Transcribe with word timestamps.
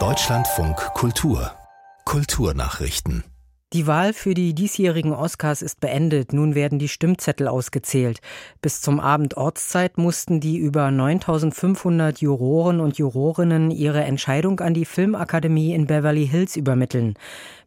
Deutschlandfunk 0.00 0.76
Kultur 0.94 1.52
Kulturnachrichten 2.04 3.22
die 3.74 3.88
Wahl 3.88 4.12
für 4.12 4.34
die 4.34 4.54
diesjährigen 4.54 5.12
Oscars 5.12 5.60
ist 5.60 5.80
beendet. 5.80 6.32
Nun 6.32 6.54
werden 6.54 6.78
die 6.78 6.86
Stimmzettel 6.86 7.48
ausgezählt. 7.48 8.20
Bis 8.62 8.80
zum 8.80 9.00
Abend 9.00 9.36
Ortszeit 9.36 9.98
mussten 9.98 10.38
die 10.38 10.58
über 10.58 10.92
9500 10.92 12.20
Juroren 12.20 12.78
und 12.78 12.98
Jurorinnen 12.98 13.72
ihre 13.72 14.04
Entscheidung 14.04 14.60
an 14.60 14.74
die 14.74 14.84
Filmakademie 14.84 15.74
in 15.74 15.88
Beverly 15.88 16.24
Hills 16.24 16.54
übermitteln. 16.54 17.14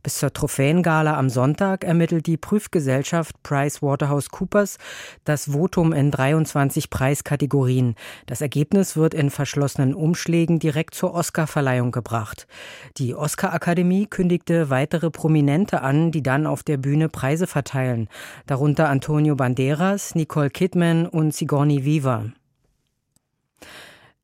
Bis 0.08 0.20
zur 0.20 0.32
Trophäengala 0.32 1.18
am 1.18 1.30
Sonntag 1.30 1.84
ermittelt 1.84 2.28
die 2.28 2.38
Prüfgesellschaft 2.38 3.44
PricewaterhouseCoopers 3.44 4.78
das 5.26 5.52
Votum 5.52 5.92
in 5.92 6.12
23 6.12 6.90
Preiskategorien. 6.90 7.94
Das 8.26 8.40
Ergebnis 8.40 8.96
wird 8.96 9.14
in 9.14 9.30
verschlossenen 9.30 9.94
Umschlägen 9.94 10.60
direkt 10.60 10.96
zur 10.96 11.14
Oscarverleihung 11.14 11.92
gebracht. 11.92 12.48
Die 12.96 13.16
Oscar-Akademie 13.16 14.06
kündigte 14.06 14.70
weitere 14.70 15.12
Prominente 15.12 15.82
an, 15.82 16.12
die 16.12 16.24
dann 16.24 16.48
auf 16.48 16.64
der 16.64 16.78
Bühne 16.78 17.10
Preise 17.10 17.46
verteilen, 17.46 18.08
darunter 18.46 18.88
Antonio 18.88 19.36
Banderas, 19.36 20.16
Nicole 20.16 20.52
Kidman 20.52 21.06
und 21.06 21.34
Sigourney 21.34 21.84
Weaver. 21.84 22.32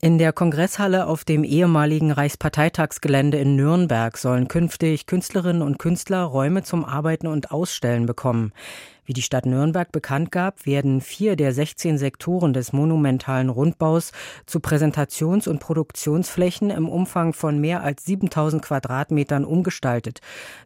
In 0.03 0.17
der 0.17 0.33
Kongresshalle 0.33 1.07
auf 1.07 1.23
dem 1.23 1.45
ehemaligen 1.45 2.11
Reichsparteitagsgelände 2.11 3.37
in 3.37 3.55
Nürnberg 3.55 4.17
sollen 4.17 4.49
künftig 4.49 5.05
Künstlerinnen 5.05 5.61
und 5.61 5.79
Künstler 5.79 6.23
Räume 6.23 6.63
zum 6.63 6.83
Arbeiten 6.83 7.25
und 7.25 7.51
Ausstellen 7.51 8.05
bekommen. 8.05 8.51
Wie 9.05 9.13
die 9.13 9.21
Stadt 9.21 9.45
Nürnberg 9.45 9.93
bekannt 9.93 10.29
gab, 10.33 10.65
werden 10.65 10.99
vier 10.99 11.37
der 11.37 11.53
16 11.53 11.97
Sektoren 11.97 12.51
des 12.51 12.73
monumentalen 12.73 13.47
Rundbaus 13.47 14.11
zu 14.45 14.59
Präsentations- 14.59 15.47
und 15.47 15.59
Produktionsflächen 15.59 16.69
im 16.69 16.89
Umfang 16.89 17.31
von 17.31 17.61
mehr 17.61 17.81
als 17.81 18.03
7000 18.03 18.61
Quadratmetern 18.61 19.45
umgestaltet. 19.45 20.19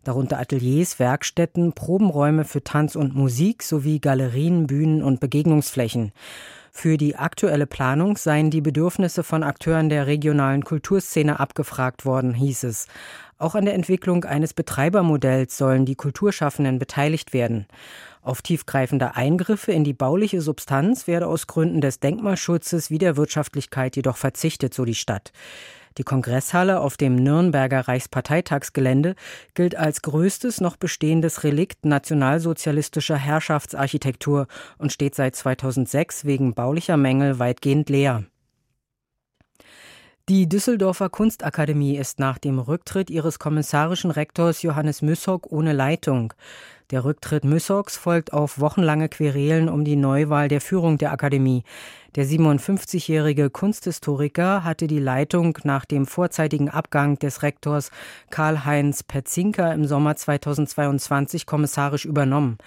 Darunter 0.04 0.40
Ateliers, 0.40 0.98
Werkstätten, 0.98 1.74
Probenräume 1.74 2.44
für 2.44 2.64
Tanz 2.64 2.96
und 2.96 3.14
Musik 3.14 3.62
sowie 3.62 4.00
Galerien, 4.00 4.66
Bühnen 4.66 5.04
und 5.04 5.20
Begegnungsflächen. 5.20 6.12
Für 6.80 6.98
die 6.98 7.16
aktuelle 7.16 7.66
Planung 7.66 8.18
seien 8.18 8.52
die 8.52 8.62
Bedürfnisse 8.62 9.24
von 9.24 9.42
Akteuren 9.42 9.90
der 9.90 10.06
regionalen 10.06 10.64
Kulturszene 10.64 11.40
abgefragt 11.40 12.06
worden, 12.06 12.36
hieß 12.36 12.66
es. 12.66 12.86
Auch 13.40 13.56
an 13.56 13.66
der 13.66 13.74
Entwicklung 13.74 14.26
eines 14.26 14.54
Betreibermodells 14.54 15.58
sollen 15.58 15.86
die 15.86 15.96
Kulturschaffenden 15.96 16.78
beteiligt 16.78 17.34
werden. 17.34 17.66
Auf 18.22 18.44
tiefgreifende 18.44 19.16
Eingriffe 19.16 19.72
in 19.72 19.86
die 19.86 19.96
bauliche 19.96 20.40
Substanz 20.40 21.08
werde 21.08 21.26
aus 21.26 21.48
Gründen 21.48 21.82
des 21.82 22.00
Denkmalschutzes 22.00 22.92
wie 22.92 23.00
der 23.00 23.18
Wirtschaftlichkeit 23.18 23.96
jedoch 23.96 24.18
verzichtet, 24.18 24.76
so 24.76 24.86
die 24.86 24.94
Stadt. 24.94 25.32
Die 25.98 26.04
Kongresshalle 26.04 26.80
auf 26.80 26.96
dem 26.96 27.16
Nürnberger 27.16 27.88
Reichsparteitagsgelände 27.88 29.16
gilt 29.56 29.76
als 29.76 30.04
größtes 30.04 30.62
noch 30.62 30.78
bestehendes 30.78 31.44
Relikt 31.44 31.86
nationalsozialistischer 31.86 33.18
Herrschaftsarchitektur 33.18 34.48
und 34.78 34.94
steht 34.94 35.16
seit 35.16 35.36
2006 35.36 36.26
wegen 36.26 36.54
baulicher 36.54 36.98
Mängel 36.98 37.40
weitgehend 37.40 37.90
leer. 37.90 38.24
Die 40.30 40.50
Düsseldorfer 40.50 41.08
Kunstakademie 41.08 41.96
ist 41.96 42.20
nach 42.20 42.38
dem 42.38 42.60
Rücktritt 42.60 43.10
ihres 43.10 43.40
kommissarischen 43.40 44.12
Rektors 44.12 44.62
Johannes 44.62 45.02
Müssock 45.02 45.50
ohne 45.54 45.72
Leitung. 45.72 46.34
Der 46.92 47.06
Rücktritt 47.06 47.46
Müssocks 47.46 47.96
folgt 47.96 48.34
auf 48.34 48.60
wochenlange 48.60 49.08
Querelen 49.08 49.70
um 49.70 49.86
die 49.86 49.96
Neuwahl 49.96 50.50
der 50.50 50.60
Führung 50.60 50.98
der 50.98 51.14
Akademie. 51.14 51.64
Der 52.18 52.26
57-jährige 52.26 53.50
Kunsthistoriker 53.50 54.66
hatte 54.66 54.88
die 54.88 55.00
Leitung 55.00 55.58
nach 55.64 55.86
dem 55.86 56.06
vorzeitigen 56.06 56.70
Abgang 56.70 57.18
des 57.18 57.42
Rektors 57.42 57.90
Karl-Heinz 58.30 59.04
Petzinka 59.04 59.72
im 59.72 59.86
Sommer 59.86 60.18
2022 60.18 61.46
kommissarisch 61.46 62.04
übernommen. 62.04 62.58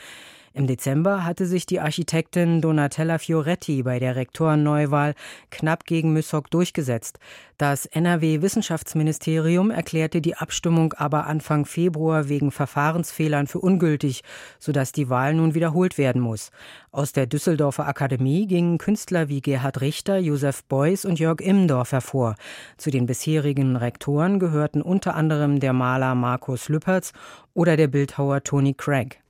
Im 0.52 0.66
Dezember 0.66 1.24
hatte 1.24 1.46
sich 1.46 1.64
die 1.64 1.78
Architektin 1.78 2.60
Donatella 2.60 3.18
Fioretti 3.18 3.84
bei 3.84 4.00
der 4.00 4.16
Rektorenneuwahl 4.16 5.14
knapp 5.50 5.84
gegen 5.84 6.12
Myssock 6.12 6.50
durchgesetzt. 6.50 7.20
Das 7.56 7.86
NRW-Wissenschaftsministerium 7.86 9.70
erklärte 9.70 10.20
die 10.20 10.34
Abstimmung 10.34 10.92
aber 10.94 11.28
Anfang 11.28 11.66
Februar 11.66 12.28
wegen 12.28 12.50
Verfahrensfehlern 12.50 13.46
für 13.46 13.60
ungültig, 13.60 14.24
sodass 14.58 14.90
die 14.90 15.08
Wahl 15.08 15.34
nun 15.34 15.54
wiederholt 15.54 15.98
werden 15.98 16.20
muss. 16.20 16.50
Aus 16.90 17.12
der 17.12 17.28
Düsseldorfer 17.28 17.86
Akademie 17.86 18.48
gingen 18.48 18.78
Künstler 18.78 19.28
wie 19.28 19.42
Gerhard 19.42 19.80
Richter, 19.80 20.18
Josef 20.18 20.64
Beuys 20.64 21.04
und 21.04 21.20
Jörg 21.20 21.40
Immendorf 21.40 21.92
hervor. 21.92 22.34
Zu 22.76 22.90
den 22.90 23.06
bisherigen 23.06 23.76
Rektoren 23.76 24.40
gehörten 24.40 24.82
unter 24.82 25.14
anderem 25.14 25.60
der 25.60 25.74
Maler 25.74 26.16
Markus 26.16 26.68
Lüppertz 26.68 27.12
oder 27.54 27.76
der 27.76 27.86
Bildhauer 27.86 28.42
Tony 28.42 28.74
Craig. 28.74 29.20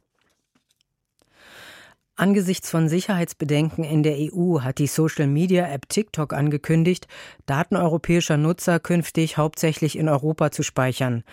Angesichts 2.21 2.69
von 2.69 2.87
Sicherheitsbedenken 2.87 3.83
in 3.83 4.03
der 4.03 4.19
EU 4.19 4.61
hat 4.61 4.77
die 4.77 4.89
Social-Media-App 4.89 5.89
TikTok 5.89 6.35
angekündigt, 6.35 7.09
Daten 7.47 7.77
europäischer 7.77 8.37
Nutzer 8.37 8.79
künftig 8.79 9.39
hauptsächlich 9.39 9.97
in 9.97 10.07
Europa 10.07 10.51
zu 10.51 10.63
speichern. 10.63 11.25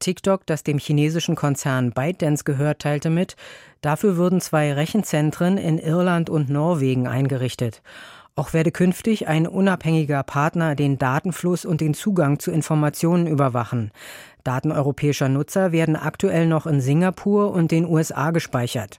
TikTok, 0.00 0.44
das 0.46 0.64
dem 0.64 0.78
chinesischen 0.78 1.36
Konzern 1.36 1.92
ByteDance 1.92 2.42
gehört, 2.42 2.80
teilte 2.80 3.08
mit, 3.08 3.36
dafür 3.82 4.16
würden 4.16 4.40
zwei 4.40 4.72
Rechenzentren 4.72 5.58
in 5.58 5.78
Irland 5.78 6.28
und 6.28 6.50
Norwegen 6.50 7.06
eingerichtet. 7.06 7.80
Auch 8.34 8.52
werde 8.52 8.72
künftig 8.72 9.28
ein 9.28 9.46
unabhängiger 9.46 10.24
Partner 10.24 10.74
den 10.74 10.98
Datenfluss 10.98 11.64
und 11.64 11.80
den 11.80 11.94
Zugang 11.94 12.40
zu 12.40 12.50
Informationen 12.50 13.28
überwachen. 13.28 13.92
Daten 14.42 14.72
europäischer 14.72 15.28
Nutzer 15.28 15.70
werden 15.70 15.94
aktuell 15.94 16.48
noch 16.48 16.66
in 16.66 16.80
Singapur 16.80 17.52
und 17.52 17.70
den 17.70 17.86
USA 17.86 18.32
gespeichert. 18.32 18.98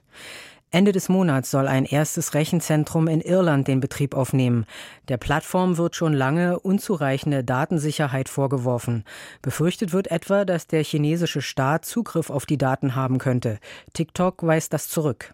Ende 0.74 0.90
des 0.90 1.08
Monats 1.08 1.52
soll 1.52 1.68
ein 1.68 1.84
erstes 1.84 2.34
Rechenzentrum 2.34 3.06
in 3.06 3.20
Irland 3.20 3.68
den 3.68 3.78
Betrieb 3.78 4.12
aufnehmen. 4.12 4.66
Der 5.06 5.18
Plattform 5.18 5.76
wird 5.76 5.94
schon 5.94 6.12
lange 6.12 6.58
unzureichende 6.58 7.44
Datensicherheit 7.44 8.28
vorgeworfen. 8.28 9.04
Befürchtet 9.40 9.92
wird 9.92 10.10
etwa, 10.10 10.44
dass 10.44 10.66
der 10.66 10.82
chinesische 10.82 11.42
Staat 11.42 11.84
Zugriff 11.84 12.28
auf 12.28 12.44
die 12.44 12.58
Daten 12.58 12.96
haben 12.96 13.18
könnte. 13.18 13.60
TikTok 13.92 14.44
weist 14.44 14.72
das 14.72 14.88
zurück. 14.88 15.32